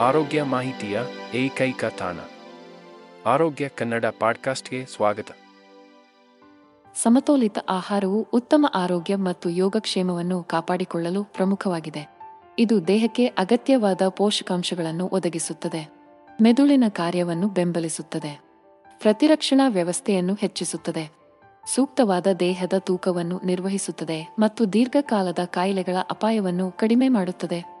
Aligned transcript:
ಆರೋಗ್ಯ 0.00 0.42
ಮಾಹಿತಿಯ 0.42 1.00
ಏಕೈಕ 1.34 1.84
ತಾಣ. 1.84 2.16
ಆರೋಗ್ಯ 3.26 3.68
ಕನ್ನಡ 3.68 4.04
ಪಾಡ್ಕಾಸ್ಟ್ಗೆ 4.20 4.86
ಸ್ವಾಗತ. 4.86 5.26
ಸಮತೋಲಿತ 7.02 7.58
ಆಹಾರವು 7.68 8.26
ಉತ್ತಮ 8.32 8.66
ಆರೋಗ್ಯ 8.74 9.16
ಮತ್ತು 9.16 9.50
ಯೋಗಕ್ಷೇಮವನ್ನು 9.50 10.42
ಕಾಪಾಡಿಕೊಳ್ಳಲು 10.42 11.24
ಪ್ರಮುಖವಾಗಿದೆ. 11.24 12.18
ಇದು 12.58 12.86
ದೇಹಕ್ಕೆ 12.86 13.26
ಅಗತ್ಯವಾದ 13.26 14.08
ಪೋಷಕಾಂಶಗಳನ್ನು 14.08 15.08
ಒದಗಿಸುತ್ತದೆ. 15.12 15.90
ಮೆದುಳಿನ 16.42 16.84
ಕಾರ್ಯವನ್ನು 16.88 17.48
ಬೆಂಬಲಿಸುತ್ತದೆ. 17.48 18.40
ಪ್ರತಿರಕ್ಷಣಾ 19.00 19.68
ವ್ಯವಸ್ಥೆಯನ್ನು 19.68 20.34
ಹೆಚ್ಚಿಸುತ್ತದೆ. 20.34 21.10
ಸೂಕ್ತವಾದ 21.74 22.26
ದೇಹದ 22.40 22.72
ತೂಕವನ್ನು 22.78 23.40
ನಿರ್ವಹಿಸುತ್ತದೆ 23.44 24.34
ಮತ್ತು 24.38 24.72
ದೀರ್ಘಕಾಲದ 24.72 25.38
ಕಾಯಿಲೆಗಳ 25.44 25.96
ಅಪಾಯವನ್ನು 26.10 26.70
ಕಡಿಮೆ 26.70 27.08
ಮಾಡುತ್ತದೆ. 27.08 27.77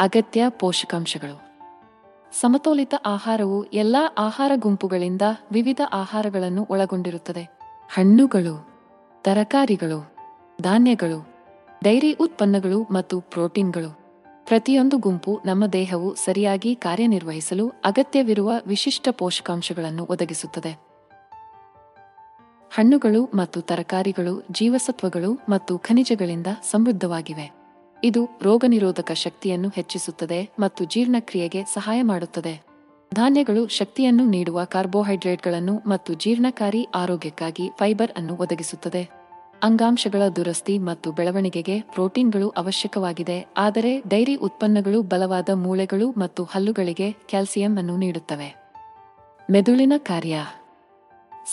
ಅಗತ್ಯ 0.00 0.44
ಪೋಷಕಾಂಶಗಳು. 0.48 1.40
ಸಮತೋಲಿತ 2.40 2.94
ಆಹಾರವು 3.06 3.64
ಎಲ್ಲಾ 3.64 4.14
ಆಹಾರ 4.18 4.52
ಗುಂಪುಗಳಿಂದ 4.54 5.22
ವಿವಿಧ 5.52 5.80
ಆಹಾರಗಳನ್ನು 5.92 6.66
ಒಳಗೊಂಡಿರುತ್ತದೆ. 6.70 7.60
ಹಣ್ಣುಗಳು, 7.94 8.68
ತರಕಾರಿಗಳು, 9.22 10.12
ಧಾನ್ಯಗಳು, 10.62 11.28
ಡೈರಿ 11.84 12.12
ಉತ್ಪನ್ನಗಳು 12.12 12.82
ಮತ್ತು 12.82 13.20
ಪ್ರೋಟೀನ್ಗಳು. 13.20 13.98
ಪ್ರತಿಯೊಂದು 14.44 14.98
ಗುಂಪು 14.98 15.40
ನಮ್ಮ 15.44 15.66
ದೇಹವು 15.66 16.14
ಸರಿಯಾಗಿ 16.14 16.74
ಕಾರ್ಯನಿರ್ವಹಿಸಲು 16.74 17.68
ಅಗತ್ಯವಿರುವ 17.68 18.52
ವಿಶಿಷ್ಟ 18.66 19.08
ಪೋಷಕಾಂಶಗಳನ್ನು 19.10 20.06
ಒದಗಿಸುತ್ತದೆ. 20.10 20.88
ಹಣ್ಣುಗಳು 22.70 23.24
ಮತ್ತು 23.24 23.60
ತರಕಾರಿಗಳು 23.60 24.44
ಜೀವಸತ್ವಗಳು 24.50 25.40
ಮತ್ತು 25.48 25.78
ಖನಿಜಗಳಿಂದ 25.78 26.46
ಸಮೃದ್ಧವಾಗಿವೆ. 26.70 27.57
ಇದು 28.04 28.28
ರೋಗನಿರೋಧಕ 28.42 29.12
ಶಕ್ತಿಯನ್ನು 29.12 29.68
ಹೆಚ್ಚಿಸುತ್ತದೆ 29.68 30.50
ಮತ್ತು 30.58 30.84
ಜೀರ್ಣಕ್ರಿಯೆಗೆ 30.84 31.64
ಸಹಾಯ 31.64 32.02
ಮಾಡುತ್ತದೆ. 32.02 32.62
ಧಾನ್ಯಗಳು 33.14 33.68
ಶಕ್ತಿಯನ್ನು 33.68 34.24
ನೀಡುವ 34.24 34.64
ಕಾರ್ಬೋಹೈಡ್ರೇಟ್ಗಳನ್ನು 34.64 35.82
ಮತ್ತು 35.86 36.14
ಜೀರ್ಣಕಾರಿ 36.14 36.88
ಆರೋಗ್ಯಕ್ಕಾಗಿ 36.94 37.70
ಫೈಬರ್ 37.78 38.12
ಅನ್ನು 38.16 38.36
ಒದಗಿಸುತ್ತದೆ. 38.36 39.10
ಅಂಗಾಂಶಗಳ 39.62 40.22
ದುರಸ್ತಿ 40.28 40.78
ಮತ್ತು 40.78 41.12
ಬೆಳವಣಿಗೆಗೆ 41.12 41.80
ಪ್ರೋಟೀನ್ಗಳು 41.80 42.48
ಅವಶ್ಯಕವಾಗಿದೆ, 42.48 43.46
ಆದರೆ 43.56 44.00
ಡೈರಿ 44.00 44.36
ಉತ್ಪನ್ನಗಳು 44.36 45.02
ಬಲವಾದ 45.02 45.48
ಮೂಳೆಗಳು 45.54 46.10
ಮತ್ತು 46.10 46.44
ಹಲ್ಲುಗಳಿಗೆ 46.44 47.12
ಕ್ಯಾಲ್ಸಿಯಂ 47.12 47.76
ಅನ್ನು 47.76 47.96
ನೀಡುತ್ತವೆ. 47.96 48.56
ಮೆದುಳಿನ 49.50 49.92
ಕಾರ್ಯ. 49.96 50.38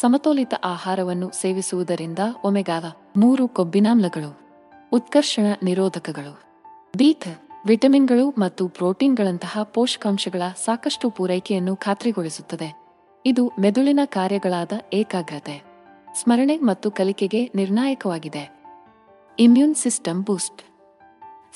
ಸಮತೋಲಿತ 0.01 0.53
ಆಹಾರವನ್ನು 0.63 1.31
ಸೇವಿಸುವುದರಿಂದ 1.41 2.19
ಒಮೆಗಾದ 2.43 2.85
ಮೂರು 3.17 3.47
ಕೊಬ್ಬಿನಾಮ್ಲಗಳು. 3.47 4.44
ಉತ್ಕರ್ಷಣ 4.95 5.45
ನಿರೋಧಕಗಳು. 5.63 6.41
ಬೀಟ್, 6.97 7.27
ವಿಟಮಿನ್ಗಳು 7.67 8.29
ಮತ್ತು 8.29 8.67
ಪ್ರೋಟೀನ್ಗಳಂತಹ 8.67 9.63
ಪೋಷಕಾಂಶಗಳ 9.63 10.41
ಸಾಕಷ್ಟು 10.65 11.09
ಪೂರೈಕೆಯನ್ನು 11.09 11.75
ಖಾತ್ರಿಗೊಳಿಸುತ್ತದೆ. 11.75 12.75
ಇದು 13.25 13.51
ಮೆದುಳಿನ 13.59 13.99
ಕಾರ್ಯಗಳಾದ 14.05 14.71
ಏಕಾಗ್ರತೆ, 14.93 15.63
ಸ್ಮರಣೆ 16.13 16.57
ಮತ್ತು 16.57 16.91
ಕಲಿಕೆಗೆ 16.91 17.51
ನಿರ್ಣಾಯಕವಾಗಿದೆ. 17.55 18.63
Immune 19.39 19.75
system 19.75 20.23
boost. 20.23 20.61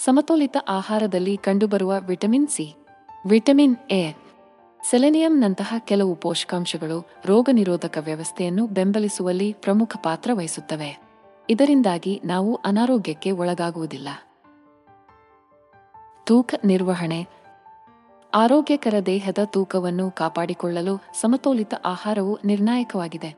ಸಮತೋಲಿತ 0.06 0.58
ಆಹಾರದಲ್ಲಿ 0.68 1.38
ಕಂಡುಬರುವ 1.38 1.94
ವಿಟಮಿನ್ 2.00 2.48
ಸಿ, 2.48 2.76
ವಿಟಮಿನ್ 3.28 3.78
ಎ, 3.92 4.12
ಸೆಲೆನಿಯಂನಂತಹ 4.90 5.74
ಕೆಲವು 5.80 6.16
ಪೋಷಕಾಂಶಗಳು 6.16 7.08
ರೋಗನಿರೋಧಕ 7.26 7.98
ವ್ಯವಸ್ಥೆಯನ್ನು 8.02 8.68
ಬೆಂಬಲಿಸುವಲ್ಲಿ 8.68 9.54
ಪ್ರಮುಖ 9.54 9.96
ಪಾತ್ರ 10.04 10.32
ವಹಿಸುತ್ತವೆ. 10.34 11.09
ಇದರಿಂದಾಗಿ 11.50 12.22
ನಾವು 12.26 12.56
ಅನಾರೋಗ್ಯಕ್ಕೆ 12.56 13.32
ಒಳಗಾಗುವುದಿಲ್ಲ. 13.32 14.10
ತೂಕ 16.24 16.54
ನಿರ್ವಹಣೆ. 16.66 17.28
ಆರೋಗ್ಯಕರ 18.34 18.94
ದೇಹದ 19.06 19.38
ತೂಕವನ್ನು 19.46 20.12
ಕಾಪಾಡಿಕೊಳ್ಳಲು 20.12 21.02
ಸಮತೋಲಿತ 21.22 21.74
ಆಹಾರವು 21.86 22.40
ನಿರ್ಣಾಯಕವಾಗಿದೆ. 22.46 23.36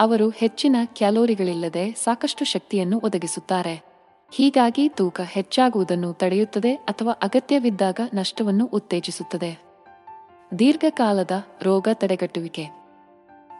ಅವರು 0.00 0.28
ಹೆಚ್ಚಿನ 0.28 0.76
ಕ್ಯಾಲೋರಿಗಳಿಲ್ಲದೆ 0.84 1.92
ಸಾಕಷ್ಟು 1.92 2.44
ಶಕ್ತಿಯನ್ನು 2.44 3.00
ಒದಗಿಸುತ್ತಾರೆ. 3.04 3.82
ಹೀಗಾಗಿ 4.30 4.88
ತೂಕ 4.88 5.20
ಹೆಚ್ಚಾಗುವುದನ್ನು 5.20 6.12
ತಡೆಯುತ್ತದೆ 6.12 6.74
ಅಥವಾ 6.74 7.12
ಅಗತ್ಯವಿದ್ದಾಗ 7.12 8.00
ನಷ್ಟವನ್ನು 8.14 8.66
ಉತ್ತೇಜಿಸುತ್ತದೆ. 8.66 9.62
ದೀರ್ಘಕಾಲದ 10.58 11.30
ರೋಗ 11.62 11.88
ತಡೆಗಟ್ಟುವಿಕೆ. 11.92 12.64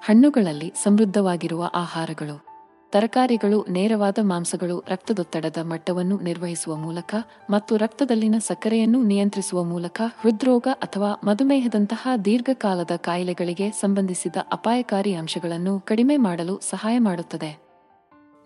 ಹಣ್ಣುಗಳಲ್ಲಿ 0.05 0.73
ಸಮೃದ್ಧವಾಗಿರುವ 0.83 1.71
ಆಹಾರಗಳು. 1.75 2.52
ತರಕಾರಿಗಳು, 2.93 3.67
ನೇರವಾದ 3.69 4.19
ಮಾಂಸಗಳು, 4.23 4.85
ರಕ್ತದೊತ್ತಡದ 4.89 5.57
ಮಟ್ಟವನ್ನು 5.63 6.21
ನಿರ್ವಹಿಸುವ 6.21 6.77
ಮೂಲಕ 6.77 7.15
ಮತ್ತು 7.51 7.77
ರಕ್ತದಲ್ಲಿನ 7.77 8.35
ಸಕ್ಕರೆಯನ್ನು 8.39 9.03
ನಿಯಂತ್ರಿಸುವ 9.03 9.65
ಮೂಲಕ 9.65 10.01
ಹೃದ್ರೋಗ 10.21 10.69
ಅಥವಾ 10.73 11.21
ಮಧುಮೇಹದಂತಹ 11.25 12.09
ದೀರ್ಘಕಾಲದ 12.25 12.91
ಕಾಯಿಲೆಗಳಿಗೆ 12.97 13.71
ಸಂಬಂಧಿಸಿದ 13.71 14.37
ಅಪಾಯಕಾರಿ 14.53 15.15
ಅಂಶಗಳನ್ನು 15.15 15.81
ಕಡಿಮೆ 15.81 16.17
ಮಾಡಲು 16.17 16.61
ಸಹಾಯ 16.71 16.99
ಮಾಡುತ್ತದೆ. 16.99 17.63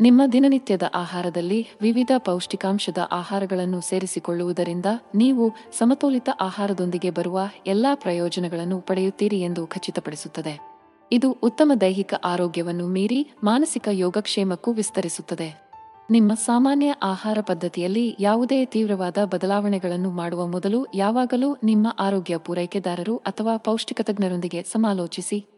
ನಿಮ್ಮ 0.00 0.22
ದಿನನಿತ್ಯದ 0.32 0.82
ಆಹಾರದಲ್ಲಿ 0.94 1.66
ವಿವಿಧ 1.82 2.10
ಪೌಷ್ಟಿಕಾಂಶದ 2.18 2.98
ಆಹಾರಗಳನ್ನು 3.12 3.80
ಸೇರಿಸಿಕೊಳ್ಳುವುದರಿಂದ 3.80 4.86
ನೀವು 5.14 5.54
ಸಮತೋಲಿತ 5.78 6.28
ಆಹಾರದೊಂದಿಗೆ 6.40 7.10
ಬರುವ 7.10 7.40
ಎಲ್ಲಾ 7.66 7.94
ಪ್ರಯೋಜನಗಳನ್ನು 7.94 8.80
ಪಡೆಯುತ್ತೀರಿ 8.80 9.40
ಎಂದು 9.40 9.66
ಖಚಿತಪಡಿಸುತ್ತದೆ. 9.66 10.75
ಇದು 11.12 11.32
ಉತ್ತಮ 11.32 11.72
ದೈಹಿಕ 11.80 12.14
ಆರೋಗ್ಯವನ್ನು 12.24 12.88
ಮೀರಿ 12.88 13.30
ಮಾನಸಿಕ 13.44 13.88
ಯೋಗಕ್ಷೇಮಕ್ಕೂ 13.92 14.72
ವಿಸ್ತರಿಸುತ್ತದೆ. 14.72 15.66
ನಿಮ್ಮ 16.10 16.34
ಸಾಮಾನ್ಯ 16.34 16.94
ಆಹಾರ 17.02 17.38
ಪದ್ಧತಿಯಲ್ಲಿ 17.40 18.16
ಯಾವುದೇ 18.20 18.64
ತೀವ್ರವಾದ 18.64 19.18
ಬದಲಾವಣೆಗಳನ್ನು 19.24 20.10
ಮಾಡುವ 20.10 20.46
ಮೊದಲು 20.46 20.86
ಯಾವಾಗಲೂ 20.94 21.56
ನಿಮ್ಮ 21.64 21.86
ಆರೋಗ್ಯ 21.98 22.36
ಪೂರೈಕೆದಾರರು 22.36 23.16
ಅಥವಾ 23.16 23.56
ಪೌಷ್ಟಿಕ 23.56 24.00
ತಜ್ಞರೊಂದಿಗೆ 24.00 24.62
ಸಮಾಲೋಚಿಸಿ. 24.62 25.55